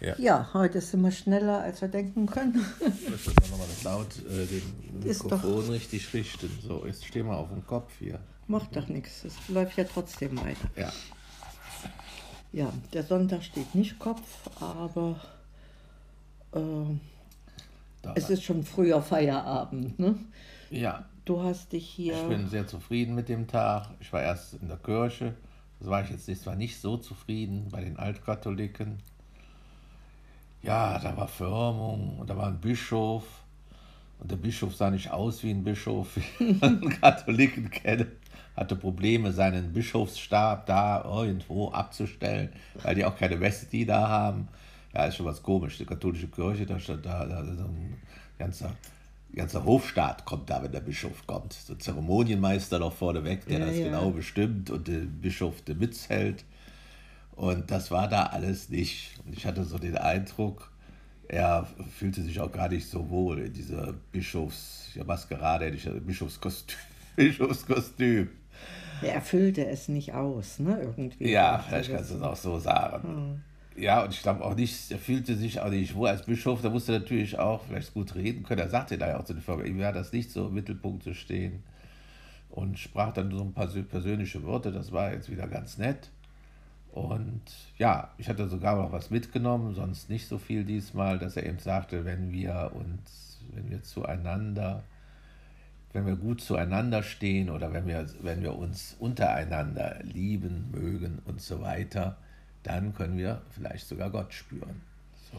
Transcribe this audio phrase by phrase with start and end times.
[0.00, 0.14] Ja.
[0.18, 2.64] Ja, heute sind wir schneller, als wir denken können.
[2.80, 6.50] Ich möchte jetzt nochmal das laut äh, den Ist Mikrofon richtig richten.
[6.66, 8.18] So, jetzt stehen wir auf dem Kopf hier.
[8.46, 10.70] Macht doch nichts, es läuft ja trotzdem weiter.
[10.76, 10.92] Ja.
[12.52, 15.20] Ja, der Sonntag steht nicht Kopf, aber
[16.52, 19.98] äh, es ist schon früher Feierabend.
[19.98, 20.18] Ne?
[20.70, 22.14] ja, Du hast dich hier.
[22.14, 23.90] ich bin sehr zufrieden mit dem Tag.
[24.00, 25.34] Ich war erst in der Kirche.
[25.78, 28.98] Das war ich jetzt nicht, war nicht so zufrieden bei den Altkatholiken.
[30.62, 33.24] Ja, da war Firmung und da war ein Bischof.
[34.18, 38.06] Und der Bischof sah nicht aus wie ein Bischof, wie einen Katholiken kenne.
[38.56, 42.50] Hatte Probleme, seinen Bischofsstab da irgendwo abzustellen,
[42.82, 44.48] weil die auch keine Messe da haben.
[44.92, 45.78] Ja, ist schon was komisch.
[45.78, 47.96] Die katholische Kirche, da steht da, da so ein
[48.38, 48.72] ganzer,
[49.34, 51.54] ganzer Hofstaat kommt da, wenn der Bischof kommt.
[51.54, 53.84] So ein Zeremonienmeister noch vorneweg, der Ja, das ja.
[53.84, 56.44] genau bestimmt und der Bischof der mithält.
[57.40, 59.18] Und das war da alles nicht.
[59.24, 60.70] Und ich hatte so den Eindruck,
[61.26, 61.66] er
[61.96, 65.70] fühlte sich auch gar nicht so wohl in dieser Bischofs, ja, Maskerade,
[66.04, 66.76] Bischofskostüm.
[67.16, 68.28] Bischofskostüm.
[69.00, 70.82] Er erfüllte es nicht aus, ne?
[70.82, 71.30] Irgendwie.
[71.30, 73.42] Ja, vielleicht kannst du es auch so sagen.
[73.74, 76.68] Ja, und ich glaube auch nicht, er fühlte sich auch nicht wohl als Bischof, da
[76.68, 78.60] musste er natürlich auch vielleicht gut reden können.
[78.60, 81.04] Er sagte da ja auch zu den Firmen, ihm wäre das nicht so im Mittelpunkt
[81.04, 81.62] zu stehen.
[82.50, 86.10] Und sprach dann so ein paar persö- persönliche Worte, das war jetzt wieder ganz nett.
[86.92, 87.42] Und
[87.78, 91.58] ja, ich hatte sogar noch was mitgenommen, sonst nicht so viel diesmal, dass er eben
[91.58, 94.82] sagte, wenn wir uns, wenn wir zueinander,
[95.92, 101.40] wenn wir gut zueinander stehen oder wenn wir, wenn wir uns untereinander lieben, mögen und
[101.40, 102.16] so weiter,
[102.62, 104.82] dann können wir vielleicht sogar Gott spüren.
[105.30, 105.38] So.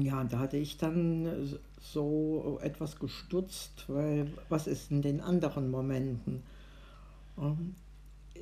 [0.00, 5.70] Ja, da hatte ich dann äh, so etwas gestutzt, weil was ist in den anderen
[5.70, 6.42] Momenten?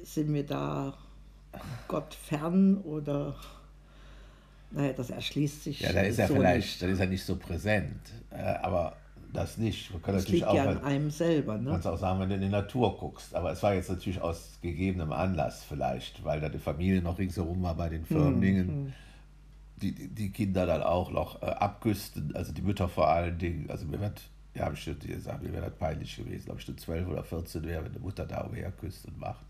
[0.04, 0.94] Sind wir da
[1.88, 3.34] Gott fern oder,
[4.70, 7.36] naja, das erschließt sich Ja, da ist er so vielleicht, da ist er nicht so
[7.36, 8.96] präsent, äh, aber
[9.32, 9.92] das nicht.
[9.92, 11.70] Man kann Das natürlich liegt auch, ja an einem selber, ne?
[11.70, 13.34] kannst auch sagen, wenn du in die Natur guckst.
[13.34, 17.62] Aber es war jetzt natürlich aus gegebenem Anlass vielleicht, weil da die Familie noch ringsherum
[17.62, 18.92] war bei den Firmlingen.
[19.80, 23.70] Die, die- die Kinder dann auch noch äh, abküssten, also die Mütter vor allen Dingen.
[23.70, 24.20] Also mir wird,
[24.54, 27.22] ja, habe ich schon gesagt, mir wäre das peinlich gewesen, ob ich schon 12 oder
[27.22, 29.44] 14 wäre, wenn die Mutter da umherküsst und macht.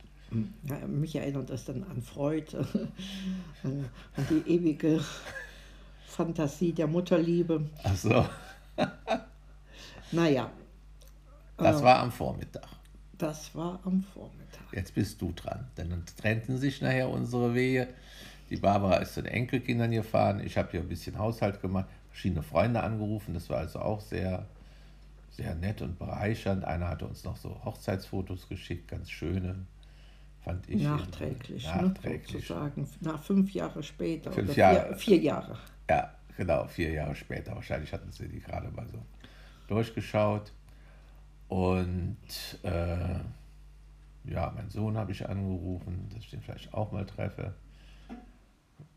[0.64, 2.54] Ja, mich erinnert das dann an Freud,
[3.62, 5.00] an an die ewige
[6.06, 7.68] Fantasie der Mutterliebe.
[7.82, 8.26] Ach so,
[10.12, 10.50] Naja,
[11.56, 12.66] das war am Vormittag.
[13.16, 14.62] das war am Vormittag.
[14.72, 15.66] Jetzt bist du dran.
[15.76, 17.88] Denn dann trennten sich nachher unsere Wege.
[18.50, 20.40] Die Barbara ist zu den Enkelkindern gefahren.
[20.40, 23.34] Ich habe hier ein bisschen Haushalt gemacht, verschiedene Freunde angerufen.
[23.34, 24.46] Das war also auch sehr,
[25.30, 26.64] sehr nett und bereichernd.
[26.64, 29.66] Einer hatte uns noch so Hochzeitsfotos geschickt, ganz schöne,
[30.48, 30.82] fand ich.
[30.82, 32.32] Nachträglich, Nachträglich.
[32.32, 32.88] Ne, sozusagen.
[33.00, 34.32] Nach fünf Jahre später.
[34.32, 34.86] Fünf oder Jahre.
[34.94, 35.58] Vier, vier Jahre.
[35.90, 37.54] Ja, genau, vier Jahre später.
[37.54, 38.98] Wahrscheinlich hatten sie die gerade mal so
[39.66, 40.52] durchgeschaut.
[41.48, 42.16] Und
[42.62, 43.18] äh,
[44.24, 47.54] ja, mein Sohn habe ich angerufen, dass ich den vielleicht auch mal treffe.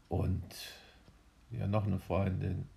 [0.07, 0.55] Und
[1.51, 2.67] ja, noch eine Freundin.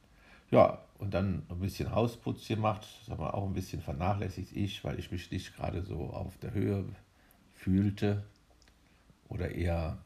[0.51, 4.85] Ja, und dann ein bisschen Hausputz gemacht, das haben wir auch ein bisschen vernachlässigt ich,
[4.85, 6.85] weil ich mich nicht gerade so auf der Höhe
[7.55, 8.25] fühlte
[9.35, 9.99] oder eher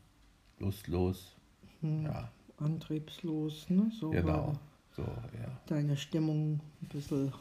[0.59, 1.37] lustlos.
[1.83, 3.93] Ja, Antriebslos, ne?
[4.01, 4.55] So genau.
[4.97, 7.33] So, ja, deine Stimmung ein bisschen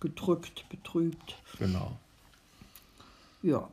[0.00, 1.36] gedrückt, betrübt.
[1.58, 1.96] genau.
[3.42, 3.68] Ja.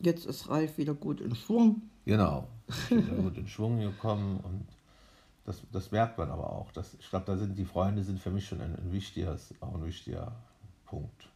[0.00, 1.82] Jetzt ist Ralf wieder gut in Schwung.
[2.04, 2.48] Genau.
[2.88, 4.66] Bin da gut in Schwung gekommen und
[5.44, 6.72] das, das merkt man aber auch.
[6.72, 9.74] Das, ich glaube, da sind die Freunde sind für mich schon ein, ein wichtiges, auch
[9.74, 10.32] ein wichtiger
[10.86, 11.28] Punkt.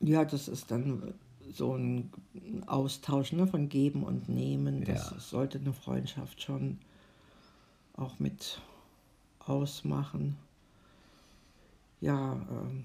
[0.00, 1.14] Ja, das ist dann
[1.52, 2.10] so ein
[2.66, 4.84] Austausch ne, von Geben und Nehmen.
[4.84, 5.18] Das Ja.
[5.18, 6.78] sollte eine Freundschaft schon
[7.96, 8.60] auch mit
[9.38, 10.36] ausmachen.
[12.00, 12.84] Ja, ähm,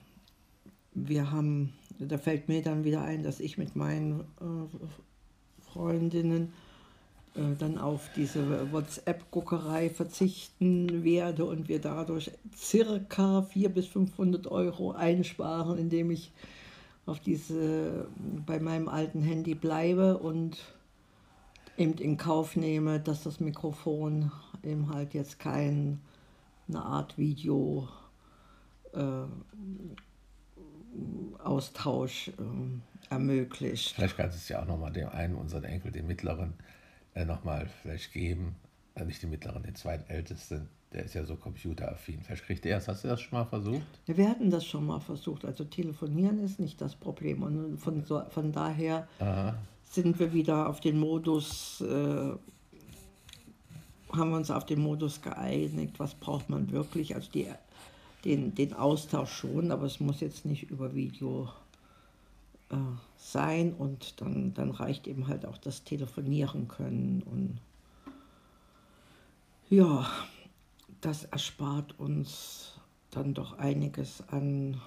[0.94, 6.54] wir haben, da fällt mir dann wieder ein, dass ich mit meinen äh, Freundinnen
[7.36, 14.92] äh, dann auf diese WhatsApp-Guckerei verzichten werde und wir dadurch circa 400 bis 500 Euro
[14.92, 16.32] einsparen, indem ich
[17.10, 18.08] auf diese,
[18.46, 20.58] bei meinem alten Handy bleibe und
[21.78, 24.32] eben in Kauf nehme, dass das Mikrofon
[24.64, 26.00] eben halt jetzt kein,
[26.68, 27.90] eine Art Video
[28.94, 29.24] äh,
[31.44, 32.34] Austausch äh,
[33.10, 33.96] ermöglicht.
[33.96, 36.54] Vielleicht kannst du es ja auch nochmal dem einen, unseren Enkel, den mittleren,
[37.16, 38.56] äh, nochmal vielleicht geben.
[39.00, 40.68] Äh, nicht den mittleren, den zweitältesten.
[40.92, 42.22] Der ist ja so computeraffin.
[42.24, 42.88] Vielleicht kriegt er es.
[42.88, 43.82] Hast du das schon mal versucht?
[44.08, 45.46] Ja, wir hatten das schon mal versucht.
[45.46, 47.44] Also telefonieren ist nicht das Problem.
[47.44, 49.56] Und von, so, von daher Aha.
[49.84, 52.32] sind wir wieder auf den Modus, äh,
[54.12, 57.14] haben wir uns auf den Modus geeinigt, was braucht man wirklich.
[57.14, 57.48] Also die,
[58.26, 61.50] den, den Austausch schon, aber es muss jetzt nicht über Video
[62.72, 62.76] äh,
[63.16, 67.22] sein und dann, dann reicht eben halt auch das Telefonieren können.
[67.22, 67.60] Und
[69.70, 70.08] ja,
[71.02, 72.80] das erspart uns
[73.12, 74.80] dann doch einiges an,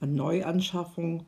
[0.00, 1.24] an Neuanschaffung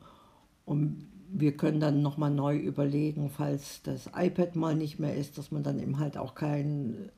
[0.65, 5.51] und wir können dann nochmal neu überlegen, falls das iPad mal nicht mehr ist, dass
[5.51, 7.09] man dann eben halt auch kein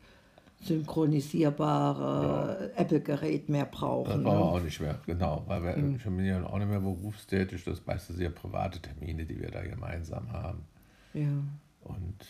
[0.62, 2.82] synchronisierbare ja.
[2.82, 4.10] Apple-Gerät mehr braucht.
[4.10, 4.52] Das brauchen wir ne?
[4.52, 5.98] auch nicht mehr, genau, weil wir mhm.
[5.98, 10.30] bin ja auch nicht mehr berufstätig, das meiste sehr private Termine, die wir da gemeinsam
[10.32, 10.66] haben.
[11.14, 11.44] Ja.
[11.82, 12.26] Und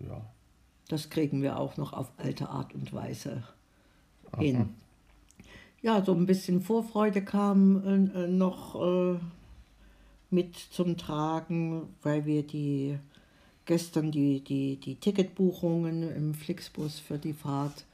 [0.00, 0.20] ja.
[0.88, 3.42] Das kriegen wir auch noch auf alte Art und Weise
[4.32, 4.40] Aha.
[4.40, 4.74] hin.
[5.82, 9.18] Ja, so ein bisschen Vorfreude kam äh, noch äh,
[10.30, 12.98] mit zum Tragen, weil wir die
[13.66, 17.84] gestern die, die, die Ticketbuchungen im Flixbus für die Fahrt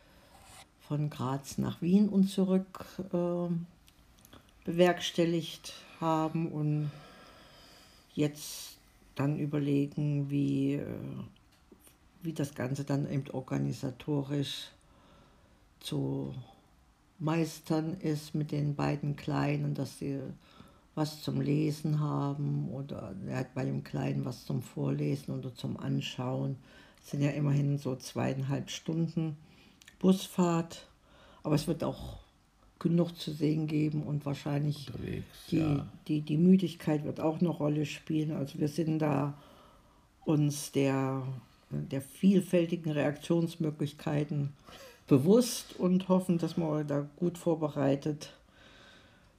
[0.80, 3.52] von Graz nach Wien und zurück äh,
[4.64, 6.90] bewerkstelligt haben und
[8.14, 8.76] jetzt
[9.14, 10.86] dann überlegen, wie, äh,
[12.22, 14.70] wie das Ganze dann eben organisatorisch
[15.80, 16.34] zu
[17.18, 20.20] meistern ist mit den beiden Kleinen, dass sie
[20.94, 25.78] was zum Lesen haben oder er hat bei dem Kleinen was zum Vorlesen oder zum
[25.78, 26.56] Anschauen.
[27.00, 29.36] Das sind ja immerhin so zweieinhalb Stunden
[29.98, 30.88] Busfahrt,
[31.42, 32.18] aber es wird auch
[32.78, 34.90] genug zu sehen geben und wahrscheinlich
[35.50, 35.86] die, ja.
[36.08, 38.32] die, die Müdigkeit wird auch eine Rolle spielen.
[38.32, 39.38] Also wir sind da
[40.24, 41.22] uns der,
[41.70, 44.52] der vielfältigen Reaktionsmöglichkeiten
[45.06, 48.32] bewusst und hoffen, dass wir da gut vorbereitet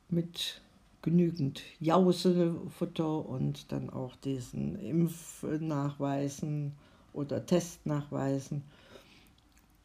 [0.10, 0.62] mit
[1.01, 6.74] genügend Jausefutter und dann auch diesen Impfnachweisen
[7.13, 8.63] oder Testnachweisen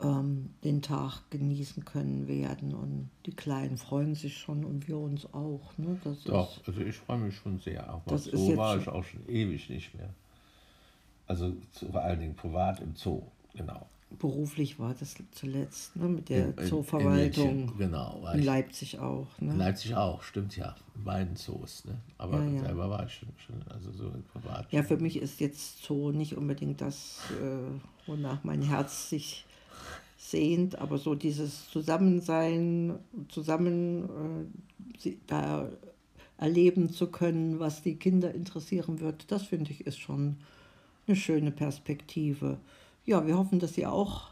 [0.01, 2.75] ähm, den Tag genießen können werden.
[2.75, 5.77] Und die Kleinen freuen sich schon und wir uns auch.
[5.79, 5.99] Ne?
[6.05, 7.89] Das Doch, ist, also ich freue mich schon sehr.
[7.89, 10.11] Aber das so war ich auch schon ewig nicht mehr.
[11.27, 11.55] Also
[11.91, 13.23] vor allen Dingen privat im Zoo,
[13.55, 13.87] genau
[14.19, 17.69] beruflich war das zuletzt, ne, mit der in, Zooverwaltung.
[17.69, 18.27] In genau.
[18.33, 19.27] In Leipzig auch.
[19.41, 19.53] Ne?
[19.53, 20.75] In Leipzig auch, stimmt ja.
[20.95, 21.85] In beiden Zoos.
[21.85, 21.97] Ne?
[22.19, 22.61] Aber ja, ja.
[22.61, 24.73] selber war ich schon, schon, also so privat.
[24.73, 29.45] Ja, für mich ist jetzt Zoo nicht unbedingt das, äh, wonach mein Herz sich
[30.17, 34.49] sehnt, aber so dieses Zusammensein, zusammen
[35.05, 35.69] äh, da
[36.39, 40.37] erleben zu können, was die Kinder interessieren wird, das finde ich ist schon
[41.07, 42.59] eine schöne Perspektive
[43.07, 44.23] ja, wir hoffen, dass ihr auch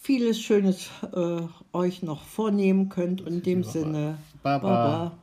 [0.00, 1.42] vieles Schönes äh,
[1.72, 3.20] euch noch vornehmen könnt.
[3.20, 4.68] Und in dem Sinne, Baba.
[4.68, 5.18] Baba.